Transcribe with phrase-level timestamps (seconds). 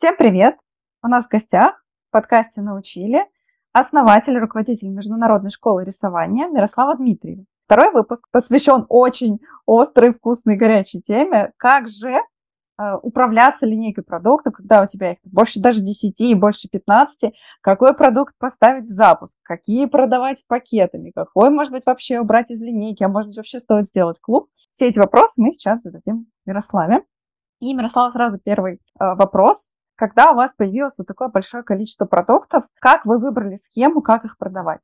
[0.00, 0.56] Всем привет!
[1.02, 3.26] У нас в гостях в подкасте «Научили»
[3.72, 7.42] основатель и руководитель Международной школы рисования Мирослава Дмитриева.
[7.64, 14.84] Второй выпуск посвящен очень острой, вкусной, горячей теме, как же э, управляться линейкой продуктов, когда
[14.84, 19.86] у тебя их больше даже 10 и больше 15, какой продукт поставить в запуск, какие
[19.86, 24.20] продавать пакетами, какой, может быть, вообще убрать из линейки, а может быть, вообще стоит сделать
[24.20, 24.46] клуб.
[24.70, 27.02] Все эти вопросы мы сейчас зададим Мирославе.
[27.58, 32.64] И, Мирослава, сразу первый э, вопрос когда у вас появилось вот такое большое количество продуктов,
[32.80, 34.82] как вы выбрали схему, как их продавать?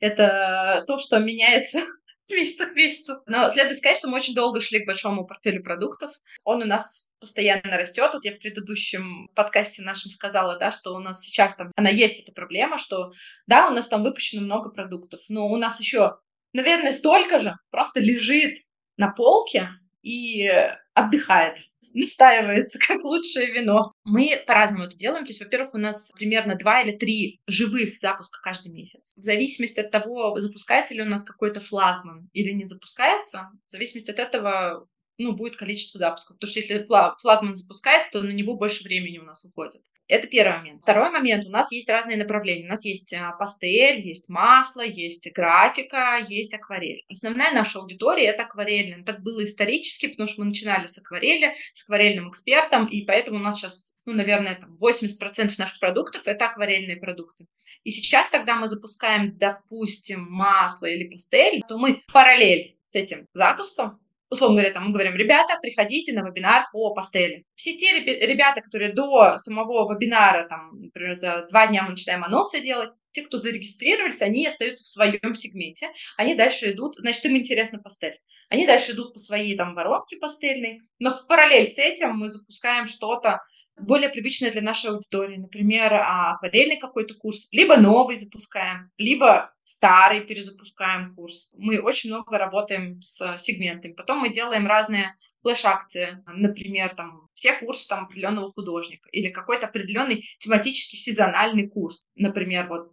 [0.00, 1.80] Это то, что меняется
[2.30, 3.22] месяц к месяцу.
[3.26, 6.10] Но следует сказать, что мы очень долго шли к большому портфелю продуктов.
[6.44, 8.10] Он у нас постоянно растет.
[8.12, 12.20] Вот я в предыдущем подкасте нашем сказала, да, что у нас сейчас там, она есть
[12.20, 13.12] эта проблема, что
[13.46, 16.16] да, у нас там выпущено много продуктов, но у нас еще,
[16.52, 18.58] наверное, столько же просто лежит
[18.96, 19.68] на полке
[20.02, 20.50] и
[20.94, 21.58] отдыхает
[21.94, 23.92] настаивается, как лучшее вино.
[24.04, 25.24] Мы по-разному это делаем.
[25.24, 29.14] То есть, во-первых, у нас примерно два или три живых запуска каждый месяц.
[29.16, 34.10] В зависимости от того, запускается ли у нас какой-то флагман или не запускается, в зависимости
[34.10, 34.86] от этого
[35.18, 36.36] ну, будет количество запусков.
[36.36, 36.86] Потому что если
[37.20, 39.82] флагман запускает, то на него больше времени у нас уходит.
[40.10, 40.82] Это первый момент.
[40.82, 41.46] Второй момент.
[41.46, 42.66] У нас есть разные направления.
[42.66, 47.04] У нас есть а, пастель, есть масло, есть графика, есть акварель.
[47.08, 49.04] Основная наша аудитория— это акварельная.
[49.04, 53.40] Так было исторически, потому что мы начинали с акварели, с акварельным экспертом, и поэтому у
[53.40, 57.46] нас сейчас, ну, наверное, там 80% наших продуктов— это акварельные продукты.
[57.84, 63.99] И сейчас, когда мы запускаем, допустим, масло или пастель, то мы параллель с этим запуском
[64.30, 67.44] условно говоря, там мы говорим, ребята, приходите на вебинар по пастели.
[67.54, 72.60] Все те ребята, которые до самого вебинара, там, например, за два дня мы начинаем анонсы
[72.60, 77.80] делать, те, кто зарегистрировались, они остаются в своем сегменте, они дальше идут, значит, им интересна
[77.80, 78.20] пастель.
[78.48, 82.86] Они дальше идут по своей там воронке пастельной, но в параллель с этим мы запускаем
[82.86, 83.40] что-то,
[83.82, 85.36] более привычное для нашей аудитории.
[85.36, 87.48] Например, акварельный какой-то курс.
[87.52, 91.52] Либо новый запускаем, либо старый перезапускаем курс.
[91.56, 93.92] Мы очень много работаем с сегментами.
[93.92, 96.22] Потом мы делаем разные флеш-акции.
[96.26, 102.04] Например, там, все курсы там, определенного художника или какой-то определенный тематический сезональный курс.
[102.16, 102.92] Например, вот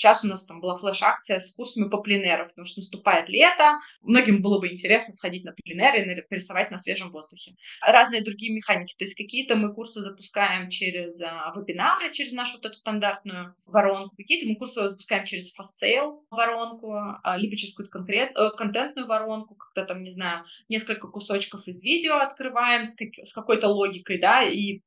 [0.00, 4.40] Сейчас у нас там была флеш-акция с курсами по пленеру, потому что наступает лето, многим
[4.40, 7.52] было бы интересно сходить на пленер и порисовать на свежем воздухе.
[7.82, 12.64] Разные другие механики, то есть какие-то мы курсы запускаем через а, вебинары, через нашу вот
[12.64, 18.32] эту стандартную воронку, какие-то мы курсы запускаем через fast-sale воронку, а, либо через какую-то конкрет,
[18.34, 23.34] э, контентную воронку, когда там, не знаю, несколько кусочков из видео открываем с, как, с
[23.34, 24.80] какой-то логикой, да, и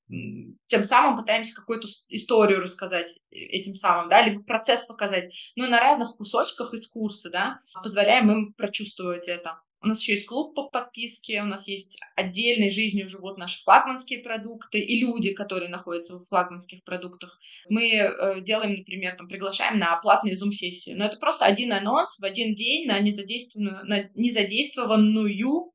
[0.66, 5.68] тем самым пытаемся какую-то историю рассказать э, этим самым, да, либо процесс показать показать, но
[5.68, 9.60] на разных кусочках из курса, да, позволяем им прочувствовать это.
[9.82, 14.20] У нас еще есть клуб по подписке, у нас есть отдельной жизнью живут наши флагманские
[14.20, 17.38] продукты и люди, которые находятся в флагманских продуктах.
[17.68, 22.24] Мы э, делаем, например, там, приглашаем на платные зум-сессии, но это просто один анонс в
[22.24, 25.74] один день на незадействованную, на незадействованную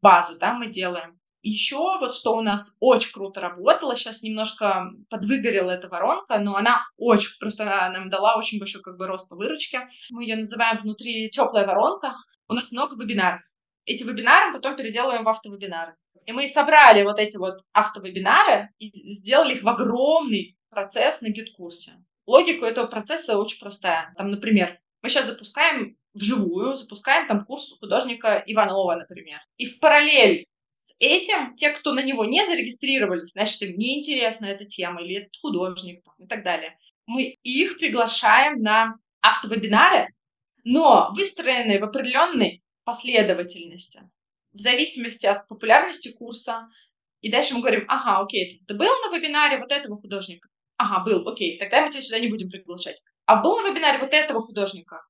[0.00, 1.17] базу, да, мы делаем.
[1.50, 6.82] Еще вот что у нас очень круто работало, сейчас немножко подвыгорела эта воронка, но она
[6.98, 9.88] очень, просто она нам дала очень большой как бы рост по выручке.
[10.10, 12.16] Мы ее называем внутри теплая воронка.
[12.48, 13.40] У нас много вебинаров.
[13.86, 15.96] Эти вебинары потом переделываем в автовебинары.
[16.26, 21.92] И мы собрали вот эти вот автовебинары и сделали их в огромный процесс на гид-курсе.
[22.26, 24.12] Логика этого процесса очень простая.
[24.18, 29.38] Там, например, мы сейчас запускаем вживую, запускаем там курс художника Иванова, например.
[29.56, 30.44] И в параллель
[30.98, 35.36] этим те, кто на него не зарегистрировались, значит, им не интересна эта тема или этот
[35.40, 36.76] художник и так далее.
[37.06, 40.08] Мы их приглашаем на автовебинары,
[40.64, 44.02] но выстроенные в определенной последовательности,
[44.52, 46.68] в зависимости от популярности курса.
[47.20, 50.48] И дальше мы говорим, ага, окей, ты был на вебинаре вот этого художника?
[50.76, 53.02] Ага, был, окей, тогда мы тебя сюда не будем приглашать.
[53.26, 55.02] А был на вебинаре вот этого художника?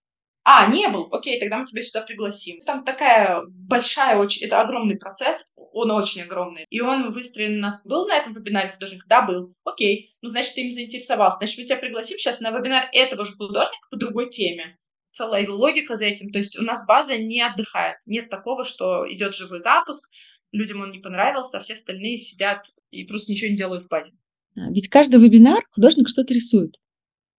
[0.50, 2.58] А, не был, окей, тогда мы тебя сюда пригласим.
[2.60, 6.64] Там такая большая, очень, это огромный процесс, он очень огромный.
[6.70, 7.84] И он выстроен у нас.
[7.84, 9.04] Был на этом вебинаре художник?
[9.06, 9.52] Да, был.
[9.64, 11.36] Окей, ну, значит, ты им заинтересовался.
[11.36, 14.78] Значит, мы тебя пригласим сейчас на вебинар этого же художника по другой теме.
[15.10, 16.32] Целая логика за этим.
[16.32, 17.98] То есть у нас база не отдыхает.
[18.06, 20.08] Нет такого, что идет живой запуск,
[20.52, 24.14] людям он не понравился, а все остальные сидят и просто ничего не делают в базе.
[24.54, 26.78] Ведь каждый вебинар художник что-то рисует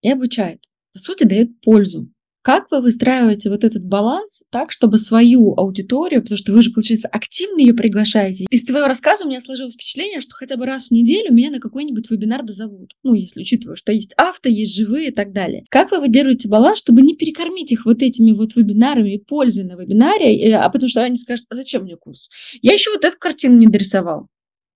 [0.00, 0.62] и обучает.
[0.92, 2.08] По сути, дает пользу.
[2.42, 7.08] Как вы выстраиваете вот этот баланс так, чтобы свою аудиторию, потому что вы же, получается,
[7.08, 8.46] активно ее приглашаете.
[8.50, 11.60] Из твоего рассказа у меня сложилось впечатление, что хотя бы раз в неделю меня на
[11.60, 12.94] какой-нибудь вебинар дозовут.
[13.02, 15.64] Ну, если учитывая, что есть авто, есть живые и так далее.
[15.68, 19.74] Как вы выдерживаете баланс, чтобы не перекормить их вот этими вот вебинарами и пользой на
[19.74, 22.30] вебинаре, а потому что они скажут, а зачем мне курс?
[22.62, 24.28] Я еще вот эту картину не дорисовал.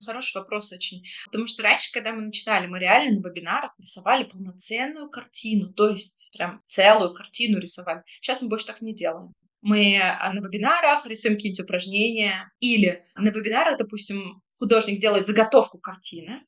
[0.05, 1.03] Хороший вопрос очень.
[1.27, 6.31] Потому что раньше, когда мы начинали, мы реально на вебинарах рисовали полноценную картину, то есть
[6.33, 8.03] прям целую картину рисовали.
[8.21, 9.33] Сейчас мы больше так не делаем.
[9.63, 16.45] Мы а, на вебинарах рисуем какие-нибудь упражнения, или на вебинарах, допустим, художник делает заготовку картины,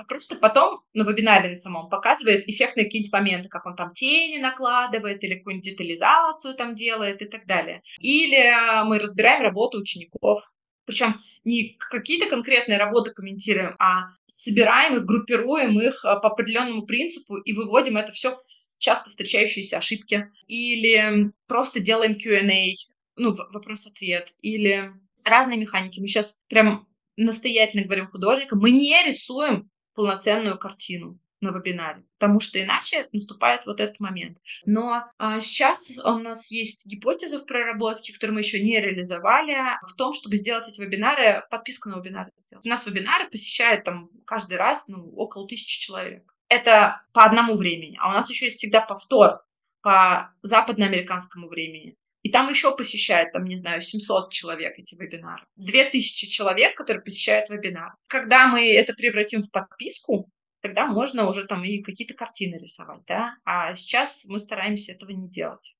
[0.00, 4.38] а просто потом на вебинаре на самом показывает эффектные какие-нибудь моменты, как он там тени
[4.38, 7.82] накладывает или какую-нибудь детализацию там делает и так далее.
[7.98, 8.50] Или
[8.86, 10.42] мы разбираем работу учеников,
[10.90, 17.36] причем не какие-то конкретные работы комментируем, а собираем их, группируем их а, по определенному принципу
[17.36, 18.36] и выводим это все
[18.78, 20.28] часто встречающиеся ошибки.
[20.46, 22.74] Или просто делаем Q&A,
[23.16, 24.34] ну, вопрос-ответ.
[24.40, 24.92] Или
[25.24, 26.00] разные механики.
[26.00, 32.62] Мы сейчас прям настоятельно говорим художникам, мы не рисуем полноценную картину на вебинаре, потому что
[32.62, 34.38] иначе наступает вот этот момент.
[34.66, 39.56] Но а, сейчас у нас есть гипотеза в проработке, которую мы еще не реализовали,
[39.86, 42.30] в том, чтобы сделать эти вебинары, подписку на вебинары.
[42.64, 46.24] У нас вебинары посещает там каждый раз ну, около тысячи человек.
[46.48, 49.40] Это по одному времени, а у нас еще есть всегда повтор
[49.82, 51.96] по западноамериканскому времени.
[52.22, 55.46] И там еще посещает, там, не знаю, 700 человек эти вебинары.
[55.56, 57.94] 2000 человек, которые посещают вебинар.
[58.08, 63.34] Когда мы это превратим в подписку, тогда можно уже там и какие-то картины рисовать, да.
[63.44, 65.76] А сейчас мы стараемся этого не делать.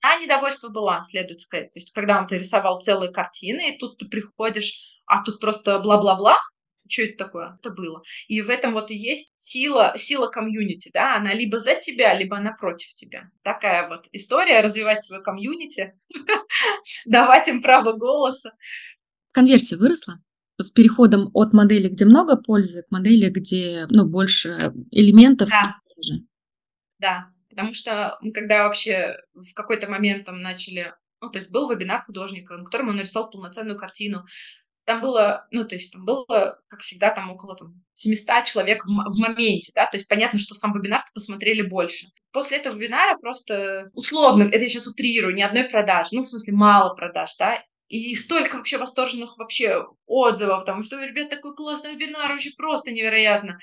[0.00, 1.72] А недовольство была, следует сказать.
[1.72, 5.78] То есть, когда он ты рисовал целые картины, и тут ты приходишь, а тут просто
[5.80, 6.36] бла-бла-бла,
[6.88, 7.58] что это такое?
[7.60, 8.02] Это было.
[8.28, 12.36] И в этом вот и есть сила, сила комьюнити, да, она либо за тебя, либо
[12.36, 13.30] она против тебя.
[13.42, 15.94] Такая вот история, развивать свой комьюнити,
[17.04, 18.52] давать им право голоса.
[19.32, 20.20] Конверсия выросла?
[20.58, 25.48] С переходом от модели, где много пользы, к модели, где ну, больше элементов.
[25.48, 25.76] Да.
[26.98, 31.70] да, потому что мы когда вообще в какой-то момент там начали, ну, то есть был
[31.70, 34.24] вебинар художника, на котором он нарисовал полноценную картину,
[34.86, 38.88] там было, ну, то есть там было, как всегда, там около там, 700 человек в,
[38.88, 42.06] в моменте, да, то есть понятно, что сам вебинар посмотрели больше.
[42.32, 46.54] После этого вебинара просто условно, это я сейчас утрирую, ни одной продажи, ну, в смысле,
[46.54, 52.32] мало продаж, да, и столько вообще восторженных вообще отзывов, там, что, ребят, такой классный вебинар,
[52.32, 53.58] вообще просто невероятно.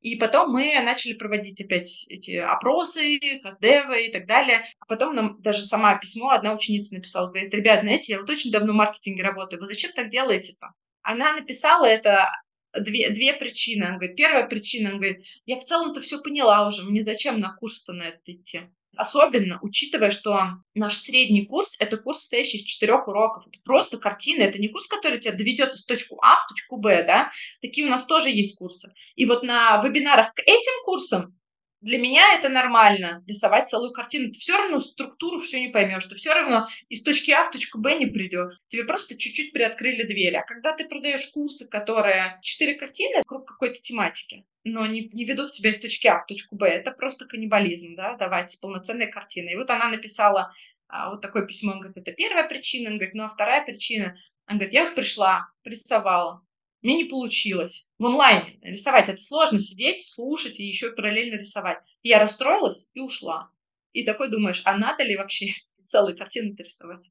[0.00, 4.64] И потом мы начали проводить опять эти опросы, каздевы и так далее.
[4.78, 8.52] А потом нам даже сама письмо одна ученица написала, говорит, ребят, знаете, я вот очень
[8.52, 10.68] давно в маркетинге работаю, вы зачем так делаете-то?
[11.02, 12.30] Она написала это
[12.78, 13.84] две, две причины.
[13.84, 17.54] Она говорит, первая причина, она говорит, я в целом-то все поняла уже, мне зачем на
[17.54, 18.60] курс-то на это идти?
[18.96, 20.38] Особенно учитывая, что
[20.74, 23.46] наш средний курс— это курс, состоящий из четырех уроков.
[23.46, 27.04] Это просто картина, это не курс, который тебя доведет из точку А в точку Б,
[27.04, 27.30] да?
[27.60, 28.92] Такие у нас тоже есть курсы.
[29.14, 31.38] И вот на вебинарах к этим курсам
[31.86, 34.32] для меня это нормально, рисовать целую картину.
[34.32, 37.78] Ты все равно структуру все не поймешь, ты все равно из точки А в точку
[37.78, 38.54] Б не придешь.
[38.66, 40.34] Тебе просто чуть-чуть приоткрыли двери.
[40.34, 45.52] А когда ты продаешь курсы, которые четыре картины вокруг какой-то тематики, но не, не ведут
[45.52, 49.50] тебя из точки А в точку Б, это просто каннибализм, да, давать полноценные картины.
[49.50, 50.52] И вот она написала
[50.88, 54.18] а, вот такое письмо, он говорит, это первая причина, он говорит, ну а вторая причина,
[54.46, 56.42] она говорит, я пришла, рисовала,
[56.82, 57.88] мне не получилось.
[57.98, 61.78] В онлайне рисовать это сложно, сидеть, слушать и еще параллельно рисовать.
[62.02, 63.50] Я расстроилась и ушла.
[63.92, 65.48] И такой думаешь, а надо ли вообще
[65.86, 67.10] целые картины рисовать?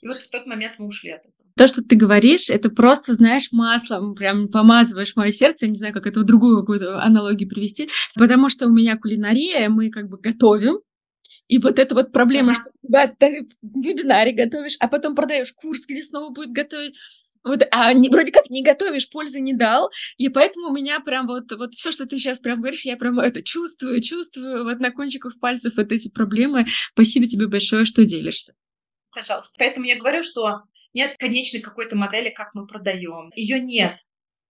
[0.00, 1.32] И вот в тот момент мы ушли от этого.
[1.56, 5.66] То, что ты говоришь, это просто, знаешь, маслом прям помазываешь мое сердце.
[5.66, 7.88] Я не знаю, как это в другую какую-то аналогию привести.
[8.16, 10.80] Потому что у меня кулинария, мы как бы готовим,
[11.48, 12.64] и вот эта вот проблема, что
[13.18, 16.96] ты в вебинаре готовишь, а потом продаешь курс, где снова будет готовить.
[17.44, 21.26] Вот, а не, вроде как не готовишь, пользы не дал, и поэтому у меня прям
[21.26, 24.90] вот, вот все, что ты сейчас прям говоришь, я прям это чувствую, чувствую вот на
[24.90, 26.66] кончиках пальцев вот эти проблемы.
[26.92, 28.54] Спасибо тебе большое, что делишься.
[29.12, 29.54] Пожалуйста.
[29.58, 30.62] Поэтому я говорю, что
[30.94, 33.30] нет конечной какой-то модели, как мы продаем.
[33.36, 33.98] Ее нет.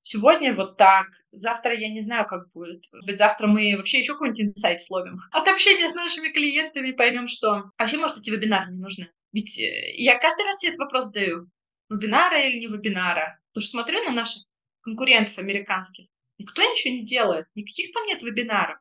[0.03, 2.85] Сегодня вот так, завтра я не знаю, как будет.
[3.07, 5.19] Быть, завтра мы вообще еще какой-нибудь инсайт словим.
[5.33, 9.09] От общения с нашими клиентами поймем, что вообще, может, эти вебинары не нужны.
[9.33, 11.49] Ведь э, я каждый раз себе этот вопрос задаю
[11.88, 13.41] вебинара или не вебинара.
[13.53, 14.45] Потому что смотрю на наших
[14.83, 16.07] конкурентов американских,
[16.38, 18.79] никто ничего не делает, никаких там нет вебинаров.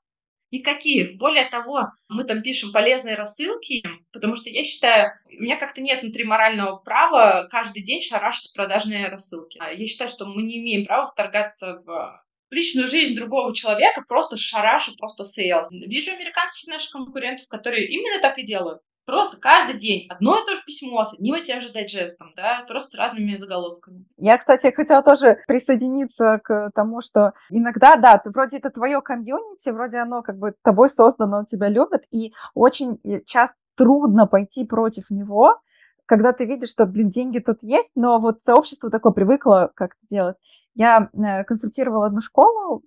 [0.52, 1.18] Никаких.
[1.18, 6.04] Более того, мы там пишем полезные рассылки, потому что я считаю, у меня как-то нет
[6.04, 9.58] внутри морального права каждый день шарашить продажные рассылки.
[9.58, 14.92] Я считаю, что мы не имеем права вторгаться в личную жизнь другого человека, просто шараша,
[15.00, 15.72] просто sales.
[15.72, 18.82] Вижу американских наших конкурентов, которые именно так и делают.
[19.06, 22.64] Просто каждый день одно и то же письмо с одним и тем же дайджестом, да,
[22.68, 24.06] просто с разными заголовками.
[24.18, 29.70] Я, кстати, хотела тоже присоединиться к тому, что иногда, да, ты, вроде это твое комьюнити,
[29.70, 35.60] вроде оно как бы тобой создано, тебя любят, и очень часто трудно пойти против него,
[36.06, 40.38] когда ты видишь, что, блин, деньги тут есть, но вот сообщество такое привыкло как-то делать.
[40.76, 42.84] Я э, консультировала одну школу,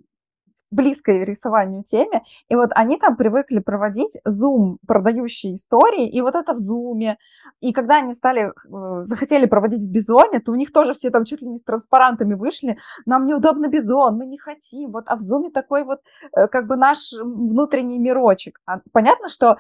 [0.77, 6.53] близкой рисованию теме, и вот они там привыкли проводить зум, продающие истории, и вот это
[6.53, 7.17] в зуме,
[7.61, 11.25] и когда они стали, э, захотели проводить в Бизоне, то у них тоже все там
[11.25, 15.23] чуть ли не с транспарантами вышли, нам неудобно Бизон, мы не хотим, вот, а в
[15.23, 16.01] Zoom е такой вот
[16.37, 18.61] э, как бы наш внутренний мирочек.
[18.67, 19.57] А понятно, что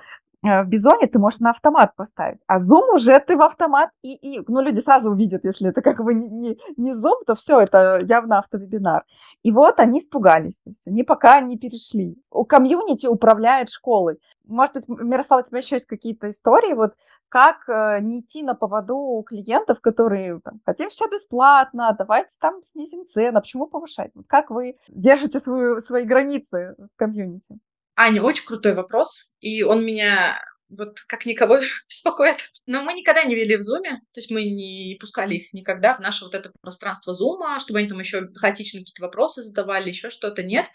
[0.47, 4.43] в Бизоне ты можешь на автомат поставить, а Zoom уже ты в автомат, и, и
[4.49, 8.00] ну, люди сразу увидят, если это как бы не, не, не Zoom, то все, это
[8.09, 9.05] явно автовебинар.
[9.43, 12.17] И вот они испугались, то есть они пока не перешли.
[12.31, 14.19] У комьюнити управляет школой.
[14.47, 16.95] Может быть, Мирослав, у тебя еще есть какие-то истории, вот
[17.29, 22.62] как э, не идти на поводу у клиентов, которые там, хотим все бесплатно, давайте там
[22.62, 24.12] снизим цену, а почему повышать?
[24.29, 27.59] Как вы держите свою, свои границы в комьюнити?
[27.97, 30.38] Аня, очень крутой вопрос, и он меня
[30.69, 32.50] вот как никого беспокоит.
[32.67, 36.00] Но мы никогда не вели в зуме, то есть мы не пускали их никогда в
[36.00, 40.43] наше вот это пространство зума, чтобы они там еще хаотично какие-то вопросы задавали, еще что-то.
[40.43, 40.67] Нет,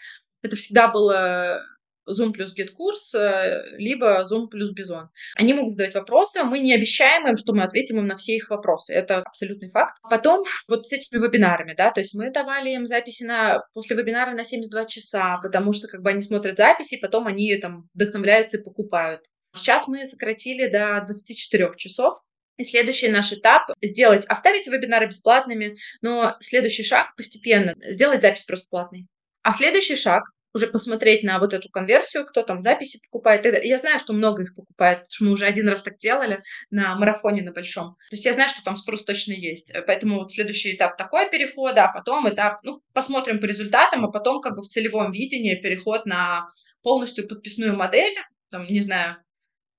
[0.42, 1.62] это всегда было
[2.08, 5.08] Zoom плюс GetCourse, э, либо Zoom плюс Bison.
[5.36, 8.50] Они могут задавать вопросы, мы не обещаем им, что мы ответим им на все их
[8.50, 8.92] вопросы.
[8.92, 9.98] Это абсолютный факт.
[10.08, 14.32] Потом вот с этими вебинарами, да, то есть мы давали им записи на, после вебинара
[14.32, 18.62] на 72 часа, потому что как бы они смотрят записи, потом они там вдохновляются и
[18.62, 19.22] покупают.
[19.54, 22.18] Сейчас мы сократили до 24 часов,
[22.56, 28.66] и следующий наш этап— сделать, оставить вебинары бесплатными, но следующий шаг постепенно— сделать запись просто
[28.68, 29.06] платной.
[29.42, 33.46] А следующий шаг уже посмотреть на вот эту конверсию, кто там записи покупает.
[33.64, 36.40] Я знаю, что много их покупает, потому что мы уже один раз так делали
[36.70, 37.92] на марафоне на большом.
[38.10, 39.72] То есть я знаю, что там спрос точно есть.
[39.86, 44.40] Поэтому вот следующий этап такой перехода, а потом этап, ну, посмотрим по результатам, а потом
[44.40, 46.48] как бы в целевом видении переход на
[46.82, 48.14] полностью подписную модель,
[48.50, 49.16] там, не знаю,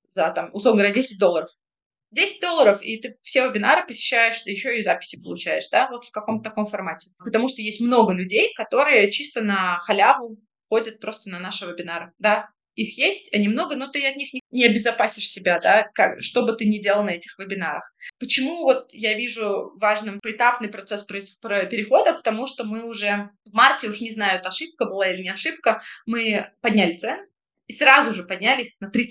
[0.09, 1.49] за там, условно говоря, 10 долларов.
[2.11, 6.11] 10 долларов, и ты все вебинары посещаешь, да еще и записи получаешь, да, вот в
[6.11, 7.09] каком-то таком формате.
[7.17, 10.37] Потому что есть много людей, которые чисто на халяву
[10.73, 12.13] ходят просто на наши вебинары.
[12.17, 16.43] Да, их есть, они много, но ты от них не обезопасишь себя, да, как, что
[16.43, 17.93] бы ты ни делал на этих вебинарах.
[18.19, 24.01] Почему вот я вижу важным поэтапный процесс перехода, потому что мы уже в марте, уж
[24.01, 27.27] не знаю, это ошибка была или не ошибка, мы подняли цены
[27.67, 29.03] и сразу же подняли на 30%.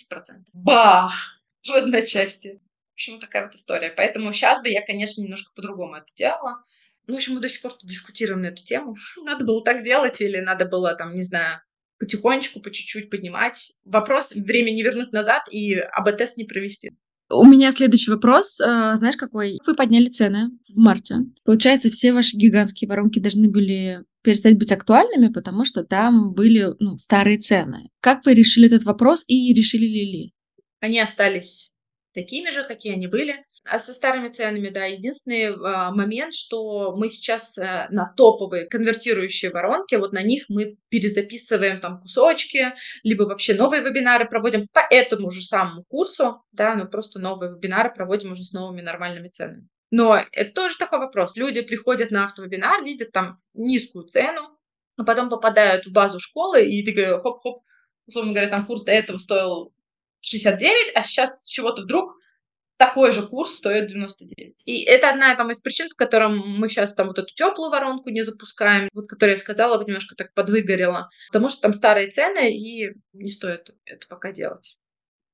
[0.52, 1.40] Бах!
[1.64, 2.59] В одночасье.
[2.90, 3.90] В общем, такая вот история.
[3.90, 6.64] Поэтому сейчас бы я, конечно, немножко по-другому это делала.
[7.07, 8.97] Ну, в общем, мы до сих пор дискутируем на эту тему.
[9.25, 11.61] Надо было так делать или надо было, там, не знаю,
[11.99, 13.73] потихонечку, по чуть-чуть поднимать.
[13.85, 16.91] Вопрос время не вернуть назад и АБ-тест не провести.
[17.31, 18.61] У меня следующий вопрос.
[18.61, 19.59] Э, знаешь, какой?
[19.67, 21.17] Вы подняли цены в марте.
[21.45, 26.99] Получается, все ваши гигантские воронки должны были перестать быть актуальными, потому что там были ну,
[26.99, 27.89] старые цены.
[28.01, 30.33] Как вы решили этот вопрос и решили ли?
[30.81, 31.73] Они остались
[32.13, 33.45] такими же, какие они были.
[33.64, 35.54] А со старыми ценами, да, единственный э,
[35.92, 42.00] момент, что мы сейчас э, на топовые конвертирующие воронки, вот на них мы перезаписываем там
[42.00, 47.52] кусочки, либо вообще новые вебинары проводим по этому же самому курсу, да, но просто новые
[47.52, 49.69] вебинары проводим уже с новыми нормальными ценами.
[49.92, 51.37] Но это тоже такой вопрос.
[51.37, 54.59] Люди приходят на автовебинар, видят там низкую цену,
[54.97, 57.62] а потом попадают в базу школы и такие хоп-хоп,
[58.07, 59.73] условно говоря, там курс до этого стоил
[60.21, 62.16] 69, а сейчас с чего-то вдруг
[62.83, 64.57] такой же курс стоит 99.
[64.65, 68.11] И это одна там, из причин, по которым мы сейчас там вот эту теплую воронку
[68.11, 72.93] не запускаем, вот которую я сказала, немножко так подвыгорела, потому что там старые цены, и
[73.12, 74.77] не стоит это пока делать.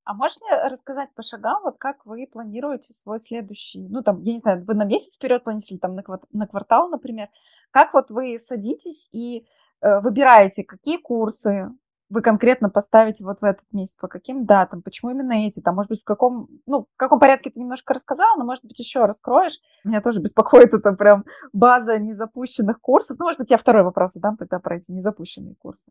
[0.05, 4.39] А можно рассказать по шагам, вот как вы планируете свой следующий, ну там, я не
[4.41, 6.03] знаю, вы на месяц вперед планируете, или там на,
[6.33, 7.29] на квартал, например,
[7.71, 9.47] как вот вы садитесь и
[9.81, 11.69] э, выбираете, какие курсы
[12.11, 15.91] вы конкретно поставите вот в этот месяц, по каким датам, почему именно эти, там, может
[15.91, 19.59] быть, в каком, ну, в каком порядке ты немножко рассказала, но, может быть, еще раскроешь.
[19.85, 23.19] Меня тоже беспокоит это прям база незапущенных курсов.
[23.19, 25.91] Ну, может быть, я второй вопрос задам тогда про эти незапущенные курсы.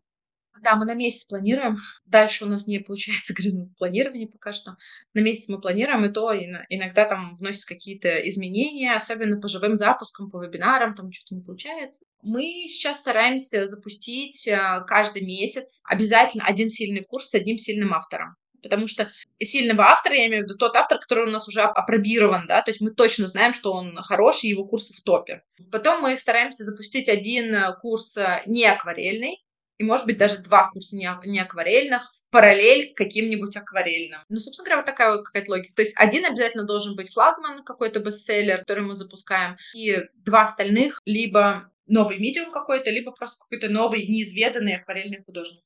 [0.61, 1.77] Да, мы на месяц планируем.
[2.05, 3.33] Дальше у нас не получается
[3.77, 4.77] планирование пока что.
[5.13, 10.29] На месяц мы планируем, и то иногда там вносятся какие-то изменения, особенно по живым запускам,
[10.29, 12.05] по вебинарам, там что-то не получается.
[12.21, 18.35] Мы сейчас стараемся запустить э, каждый месяц обязательно один сильный курс с одним сильным автором
[18.61, 22.47] потому что сильного автора, я имею в виду тот автор, который у нас уже опробирован,
[22.47, 25.43] да, то есть мы точно знаем, что он хороший, его курсы в топе.
[25.71, 29.43] Потом мы стараемся запустить один э, курс э, не акварельный,
[29.77, 34.21] и, может быть, даже два курса не, не акварельных в параллель к каким-нибудь акварельным.
[34.29, 35.75] Ну, собственно говоря, вот такая вот какая-то логика.
[35.75, 40.99] То есть один обязательно должен быть флагман, какой-то бестселлер, который мы запускаем, и два остальных
[41.05, 45.61] либо новый медиум какой-то, либо просто какой-то новый, неизведанный акварельный художник.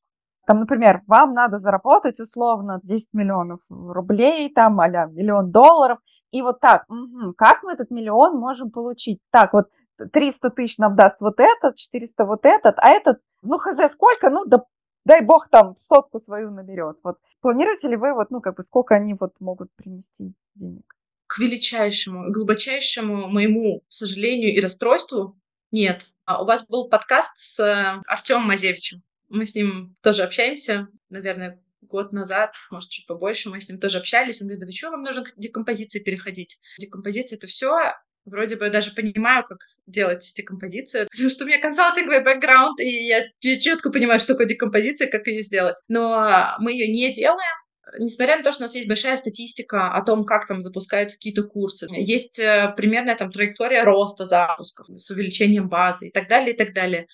[0.45, 5.99] Там, например, вам надо заработать условно 10 миллионов рублей, там, а миллион долларов,
[6.31, 9.19] и вот так, угу, как мы этот миллион можем получить?
[9.31, 9.67] Так, вот
[10.11, 14.45] 300 тысяч нам даст вот этот, 400 вот этот, а этот, ну, хз, сколько, ну,
[14.45, 14.63] да,
[15.05, 16.97] дай бог там сотку свою наберет.
[17.03, 20.95] Вот планируете ли вы, вот, ну, как бы, сколько они вот могут принести денег?
[21.27, 25.39] К величайшему, глубочайшему моему сожалению и расстройству
[25.71, 26.05] нет.
[26.25, 29.01] А у вас был подкаст с э, Артемом Мазевичем.
[29.29, 33.97] Мы с ним тоже общаемся, наверное, год назад, может, чуть побольше, мы с ним тоже
[33.97, 34.41] общались.
[34.41, 36.59] Он говорит, да вы что, вам нужно к декомпозиции переходить?
[36.79, 37.93] Декомпозиция— это все
[38.25, 43.59] Вроде бы даже понимаю, как делать декомпозицию, потому что у меня консалтинговый бэкграунд, и я,
[43.59, 45.75] четко понимаю, что такое декомпозиция, как ее сделать.
[45.87, 47.61] Но мы ее не делаем,
[47.97, 51.43] несмотря на то, что у нас есть большая статистика о том, как там запускаются какие-то
[51.43, 56.57] курсы, есть э, примерная там траектория роста запусков с увеличением базы и так далее, и
[56.57, 57.07] так далее.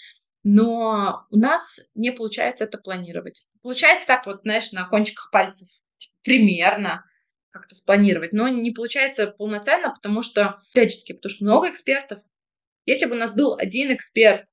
[0.44, 3.46] Но у нас не получается это планировать.
[3.62, 5.68] Получается так вот, знаешь, на кончиках пальцев.
[5.98, 7.04] Типа, примерно
[7.58, 12.20] как-то спланировать, но не получается полноценно, потому что, опять же таки, потому что много экспертов.
[12.86, 14.46] Если бы у нас был один эксперт,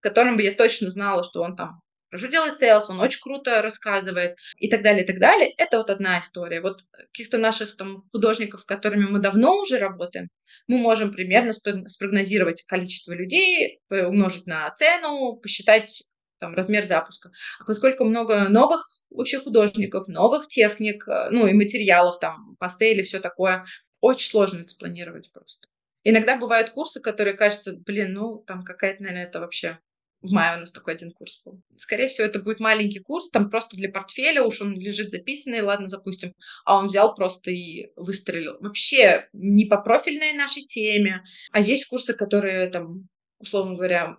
[0.00, 4.36] которым бы я точно знала, что он там хорошо делает sales, он очень круто рассказывает
[4.58, 5.52] и так далее, и так далее.
[5.56, 6.60] Это вот одна история.
[6.60, 10.28] Вот каких-то наших там художников, с которыми мы давно уже работаем,
[10.68, 16.04] мы можем примерно спрогнозировать количество людей, умножить на цену, посчитать
[16.38, 17.30] там, размер запуска.
[17.58, 23.20] А поскольку много новых вообще художников, новых техник, э, ну и материалов, там, пастели, все
[23.20, 23.64] такое,
[24.00, 25.68] очень сложно это спланировать просто.
[26.04, 29.78] Иногда бывают курсы, которые кажется, блин, ну, там какая-то, наверное, это вообще
[30.22, 31.60] в мае у нас такой один курс был.
[31.76, 35.88] Скорее всего, это будет маленький курс, там просто для портфеля, уж он лежит записанный, ладно,
[35.88, 36.34] запустим.
[36.64, 38.56] А он взял просто и выстрелил.
[38.60, 44.16] Вообще не по профильной нашей теме, а есть курсы, которые там, условно говоря,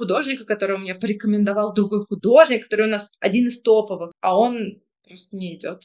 [0.00, 5.36] художника, которого мне порекомендовал другой художник, который у нас один из топовых, а он просто
[5.36, 5.82] не идет.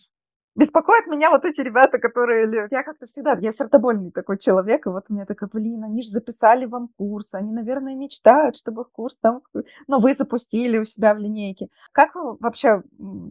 [0.55, 2.67] Беспокоят меня вот эти ребята, которые...
[2.71, 3.38] Я как-то всегда...
[3.39, 7.33] Я сердобольный такой человек, и вот у меня такая, блин, они же записали вам курс,
[7.33, 9.41] они, наверное, мечтают, чтобы их курс там...
[9.88, 11.67] Ну, вы запустили у себя в линейке.
[11.91, 12.83] Как вы вообще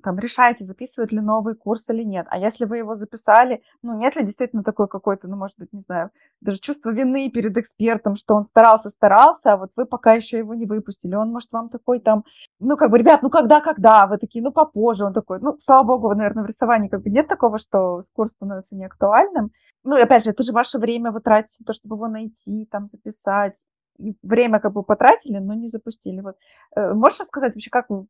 [0.02, 2.26] там решаете, записывать ли новый курс или нет?
[2.28, 5.80] А если вы его записали, ну, нет ли действительно такой какой-то, ну, может быть, не
[5.80, 6.10] знаю,
[6.43, 10.67] даже чувство вины перед экспертом, что он старался-старался, а вот вы пока еще его не
[10.67, 11.15] выпустили.
[11.15, 12.25] Он, может, вам такой там,
[12.60, 14.06] ну, как бы, ребят, ну, когда-когда?
[14.06, 15.06] Вы такие, ну, попозже.
[15.06, 18.33] Он такой, ну, слава богу, вы, наверное, в рисовании как бы нет такого, что курс
[18.33, 19.53] становится неактуальным.
[19.85, 22.87] Ну, и опять же, это же ваше время вы тратите то, чтобы его найти, там,
[22.87, 23.63] записать.
[23.99, 26.21] И время как бы потратили, но не запустили.
[26.21, 26.37] Вот.
[26.75, 28.07] Э, можешь рассказать вообще, как вы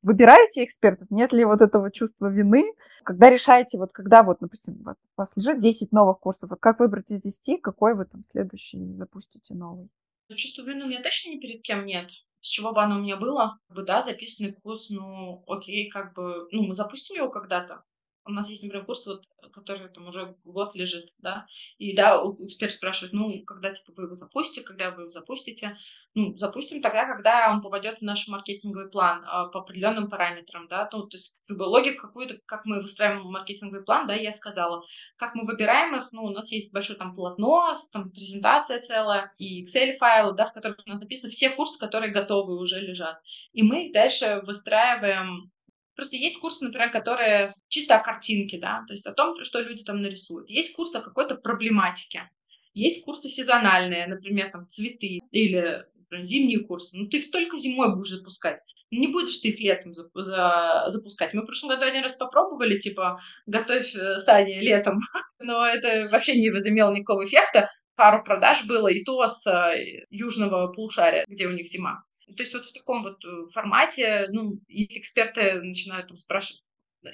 [0.00, 1.10] выбираете экспертов?
[1.10, 2.64] Нет ли вот этого чувства вины?
[3.04, 7.10] Когда решаете, вот когда вот, допустим, у вас лежит 10 новых курсов, вот как выбрать
[7.10, 9.90] из 10, какой вы там следующий запустите новый?
[10.30, 12.10] Ну, чувство вины у меня точно ни перед кем нет.
[12.40, 13.58] С чего бы оно у меня было?
[13.68, 17.82] Как бы, да, записанный курс, ну, окей, как бы, ну, мы запустим его когда-то
[18.28, 21.46] у нас есть, например, курс, вот, который там уже год лежит, да,
[21.78, 25.76] и да, эксперт спрашивает, ну, когда, типа, вы его запустите, когда вы его запустите,
[26.14, 30.88] ну, запустим тогда, когда он попадет в наш маркетинговый план а, по определенным параметрам, да,
[30.92, 34.84] ну, то есть, как бы, логика какую-то, как мы выстраиваем маркетинговый план, да, я сказала,
[35.16, 39.64] как мы выбираем их, ну, у нас есть большое там полотно, там презентация целая, и
[39.64, 43.18] Excel-файлы, да, в которых у нас написано все курсы, которые готовы уже лежат,
[43.52, 45.50] и мы их дальше выстраиваем
[45.98, 49.82] Просто есть курсы, например, которые чисто о картинке, да, то есть о том, что люди
[49.82, 50.48] там нарисуют.
[50.48, 52.30] Есть курсы о какой-то проблематике.
[52.72, 56.96] Есть курсы сезональные, например, там цветы или например, зимние курсы.
[56.96, 58.60] Ну, ты их только зимой будешь запускать.
[58.92, 61.34] Не будешь ты их летом запускать.
[61.34, 65.00] Мы в прошлом году один раз попробовали, типа, готовь э, сани летом,
[65.40, 67.72] но это вообще не возымело никакого эффекта.
[67.96, 72.04] Пару продаж было, и то с э, южного полушария, где у них зима.
[72.36, 76.62] То есть вот в таком вот э, формате, ну, если эксперты начинают там спрашивать,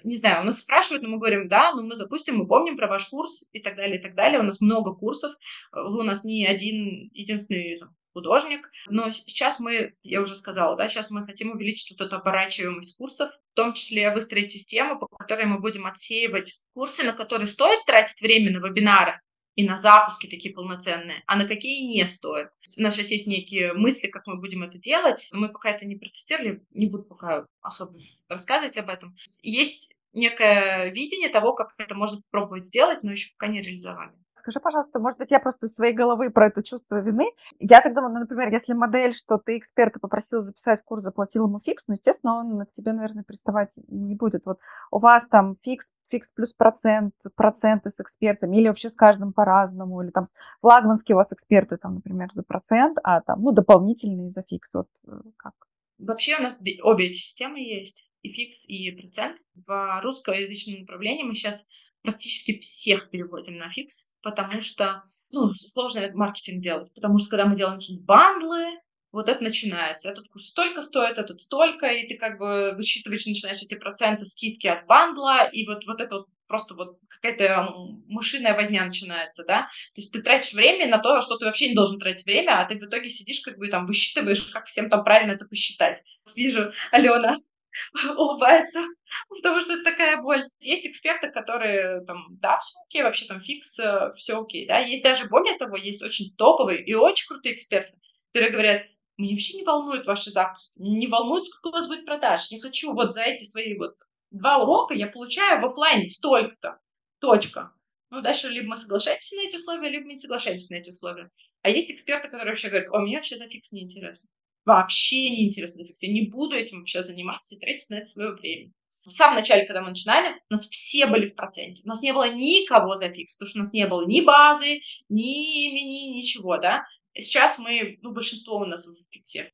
[0.03, 2.89] не знаю, у нас спрашивают, но мы говорим, да, ну мы запустим, мы помним про
[2.89, 4.41] ваш курс и так далее, и так далее.
[4.41, 5.37] У нас много курсов, э,
[5.81, 10.89] вы у нас не один единственный там, художник, но сейчас мы, я уже сказала, да,
[10.89, 15.47] сейчас мы хотим увеличить вот эту оборачиваемость курсов, в том числе выстроить систему, по которой
[15.47, 19.21] мы будем отсеивать курсы, на которые стоит тратить время на вебинары,
[19.57, 22.49] и на запуски такие полноценные, а на какие не стоит.
[22.77, 25.29] У нас сейчас есть некие мысли, как мы будем это делать.
[25.33, 29.17] Мы пока это не протестировали, не буду пока особо рассказывать об этом.
[29.43, 34.13] Есть некое видение того, как это можно попробовать сделать, но еще пока не реализовали.
[34.45, 37.31] Скажи, пожалуйста, может быть, я просто из своей головы про это чувство вины.
[37.61, 41.61] Я так думаю, ну, например, если модель, что ты эксперта попросил записать курс, заплатил ему
[41.61, 44.45] фикс, ну, естественно, он к тебе, наверное, приставать не будет.
[44.45, 44.59] Вот
[44.91, 50.03] у вас там фикс, фикс плюс процент, проценты с экспертами, или вообще с каждым по-разному,
[50.03, 50.25] или там
[50.61, 54.89] флагманские у вас эксперты, там, например, за процент, а там, ну, дополнительные за фикс, вот
[55.09, 55.55] э, как?
[55.97, 59.39] Вообще у нас обе эти системы есть, и фикс, и процент.
[59.55, 61.67] В русскоязычном направлении мы сейчас
[62.05, 67.57] практически всех переводим на фикс, потому что ну, сложно маркетинг делать, потому что когда мы
[67.57, 68.79] делаем бандлы,
[69.11, 70.11] вот это начинается.
[70.11, 74.67] Этот курс столько стоит, этот столько, и ты как бы высчитываешь, начинаешь эти проценты скидки
[74.67, 77.73] от бандла, и вот, вот это вот просто вот какая-то
[78.07, 81.69] мышиная возня начинается, да, то есть ты тратишь время на то, на что ты вообще
[81.69, 84.91] не должен тратить время, а ты в итоге сидишь как бы там высчитываешь, как всем
[84.91, 86.03] там правильно это посчитать.
[86.37, 87.39] Вижу, Алена
[88.17, 88.85] улыбается,
[89.29, 90.45] потому что это такая боль.
[90.61, 94.79] Есть эксперты, которые там, да, все окей, вообще там фикс, э, все окей, да.
[94.79, 97.93] Есть даже, более того, есть очень топовые и очень крутые эксперты,
[98.33, 98.83] которые говорят,
[99.17, 102.49] меня вообще не волнует ваши запуски, не волнует, сколько у вас будет продаж.
[102.51, 103.95] Я хочу вот за эти свои вот
[104.31, 106.81] два урока я получаю в офлайне столько-то.
[107.21, 107.73] Точка.
[108.11, 111.31] Ну, дальше либо мы соглашаемся на эти условия, либо мы не соглашаемся на эти условия.
[111.63, 114.29] А есть эксперты, которые вообще говорят, о, мне вообще за фикс не интересно.
[114.65, 115.85] Вообще не интересно.
[116.01, 118.73] Я не буду этим вообще заниматься и тратить на это свое время.
[119.05, 121.83] В самом начале, когда мы начинали, у нас все были в проценте.
[121.85, 124.81] У нас не было никого за фикс, потому что у нас не было ни базы,
[125.11, 126.85] ни имени, ничего, да.
[127.15, 129.53] Сейчас мы, ну, большинство у нас в фиксе.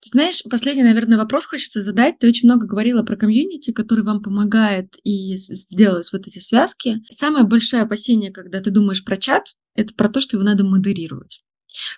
[0.00, 2.18] Ты знаешь, последний, наверное, вопрос хочется задать.
[2.18, 7.02] Ты очень много говорила про комьюнити, который вам помогает и сделать вот эти связки.
[7.10, 11.42] Самое большое опасение, когда ты думаешь про чат, это про то, что его надо модерировать.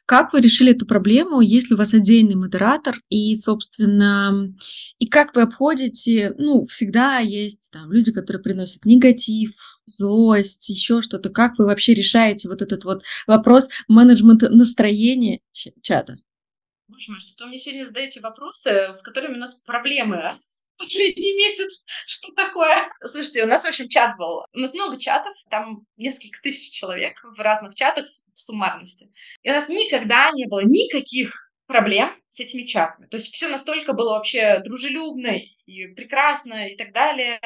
[0.06, 4.52] Как вы решили эту проблему, если у вас отдельный модератор, и, собственно,
[4.98, 9.52] и как вы обходите, ну, всегда есть там люди, которые приносят негатив,
[9.86, 11.30] злость, еще что-то.
[11.30, 16.16] Как вы вообще решаете вот этот вот вопрос менеджмента настроения чата?
[16.88, 20.38] Боже мой, что-то мне сегодня задаете вопросы, с которыми у нас проблемы а?
[20.78, 21.84] Последний месяц.
[22.06, 22.90] Что такое?
[23.04, 24.44] Слушайте, у нас, в общем, чат был.
[24.54, 29.10] У нас много чатов, там несколько тысяч человек в разных чатах в суммарности.
[29.42, 33.06] И у нас никогда не было никаких проблем с этими чатами.
[33.06, 37.40] То есть все настолько было вообще дружелюбно и прекрасно и так далее.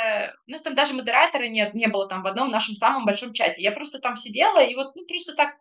[0.46, 3.62] У нас там даже модератора нет, не было там в одном нашем самом большом чате.
[3.62, 5.54] Я просто там сидела и вот ну, просто так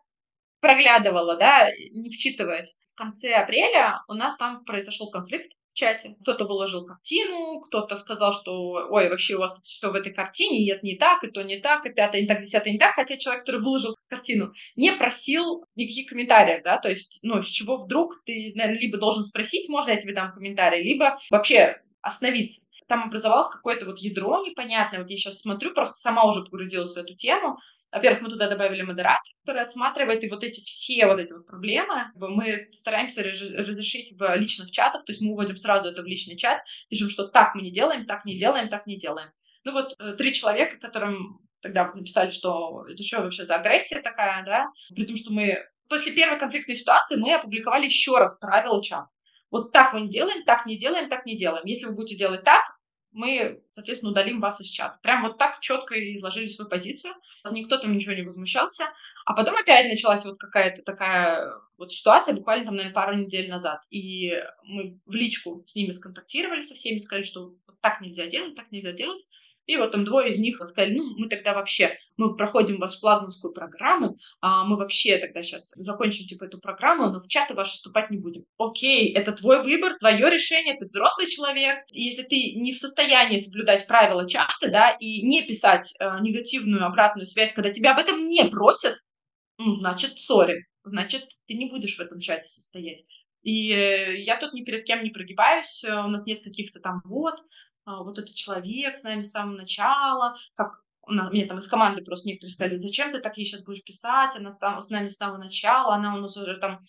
[0.60, 2.76] проглядывала, да, не вчитываясь.
[2.92, 6.16] В конце апреля у нас там произошел конфликт чате.
[6.22, 8.52] Кто-то выложил картину, кто-то сказал, что
[8.90, 11.42] ой, вообще у вас тут все в этой картине, и это не так, и то
[11.42, 14.92] не так, и пятое не так, десятое не так, хотя человек, который выложил картину, не
[14.92, 19.68] просил никаких комментариев, да, то есть, ну, с чего вдруг ты, наверное, либо должен спросить,
[19.68, 25.00] можно я тебе дам комментарий, либо вообще остановиться там образовалось какое-то вот ядро непонятное.
[25.00, 27.58] Вот я сейчас смотрю, просто сама уже погрузилась в эту тему.
[27.90, 32.10] Во-первых, мы туда добавили модератор, который отсматривает и вот эти все вот эти вот проблемы.
[32.14, 36.60] Мы стараемся разрешить в личных чатах, то есть мы уводим сразу это в личный чат,
[36.90, 39.30] пишем, что так мы не делаем, так не делаем, так не делаем.
[39.64, 44.44] Ну вот э, три человека, которым тогда написали, что это что вообще за агрессия такая,
[44.44, 45.56] да, при том, что мы
[45.88, 49.08] после первой конфликтной ситуации мы опубликовали еще раз правила чата.
[49.50, 51.64] Вот так мы не делаем, так не делаем, так не делаем.
[51.64, 52.77] Если вы будете делать так,
[53.12, 54.98] мы, соответственно, удалим вас из чата.
[55.02, 57.14] Прям вот так четко изложили свою позицию.
[57.50, 58.84] Никто там ничего не возмущался.
[59.24, 63.80] А потом опять началась вот какая-то такая вот ситуация, буквально там, наверное, пару недель назад.
[63.90, 68.54] И мы в личку с ними сконтактировали со всеми, сказали, что вот так нельзя делать,
[68.54, 69.26] так нельзя делать.
[69.68, 73.52] И вот там двое из них сказали, ну, мы тогда вообще, мы проходим вашу флагманскую
[73.52, 78.10] программу, а мы вообще тогда сейчас закончим, типа, эту программу, но в чаты ваши вступать
[78.10, 78.44] не будем.
[78.56, 81.80] Окей, это твой выбор, твое решение, ты взрослый человек.
[81.90, 87.26] Если ты не в состоянии соблюдать правила чата, да, и не писать э, негативную обратную
[87.26, 88.96] связь, когда тебя об этом не просят,
[89.58, 93.04] ну, значит, сори, значит, ты не будешь в этом чате состоять.
[93.42, 97.00] И э, я тут ни перед кем не прогибаюсь, э, у нас нет каких-то там
[97.04, 97.36] вот,
[97.88, 102.52] вот этот человек с нами с самого начала, как мне там из команды просто некоторые
[102.52, 106.14] сказали, зачем ты так ей сейчас будешь писать, она с нами с самого начала, она
[106.14, 106.80] у нас уже там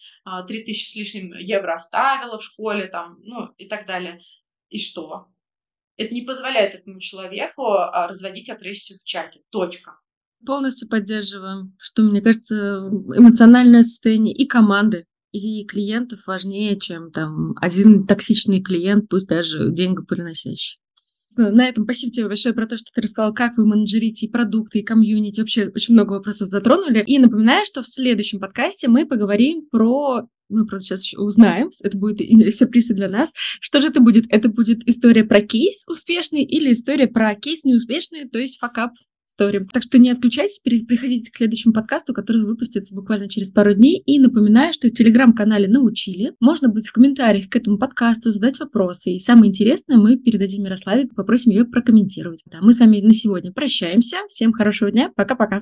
[0.48, 4.22] 3000 а, с лишним евро оставила в школе, там, ну и так далее.
[4.70, 5.28] И что?
[5.98, 9.42] Это не позволяет этому человеку а, разводить агрессию в чате.
[9.50, 10.00] Точка.
[10.46, 18.08] Полностью поддерживаем, что, мне кажется, эмоциональное состояние и команды, и клиентов важнее, чем там один
[18.08, 20.80] токсичный клиент, пусть даже деньги приносящий
[21.38, 24.80] на этом спасибо тебе большое про то, что ты рассказал, как вы менеджерите и продукты,
[24.80, 25.40] и комьюнити.
[25.40, 27.04] Вообще очень много вопросов затронули.
[27.06, 31.96] И напоминаю, что в следующем подкасте мы поговорим про мы, правда, сейчас еще узнаем, это
[31.96, 32.20] будет
[32.56, 33.32] сюрприз для нас.
[33.62, 34.26] Что же это будет?
[34.30, 38.92] Это будет история про кейс успешный или история про кейс неуспешный, то есть факап
[39.30, 39.66] история.
[39.72, 44.02] Так что не отключайтесь, приходите к следующему подкасту, который выпустится буквально через пару дней.
[44.06, 49.12] И напоминаю, что в телеграм-канале «Научили» можно будет в комментариях к этому подкасту задать вопросы.
[49.12, 52.44] И самое интересное мы передадим Мирославе, попросим ее прокомментировать.
[52.46, 54.18] Да, мы с вами на сегодня прощаемся.
[54.28, 55.12] Всем хорошего дня.
[55.16, 55.62] Пока-пока.